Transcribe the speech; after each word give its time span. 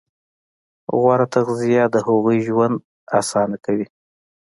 غوره 0.99 1.27
تغذیه 1.35 1.83
د 1.93 1.95
هغوی 2.05 2.37
ژوند 2.47 2.75
اسانه 3.19 3.57
کوي. 3.65 3.87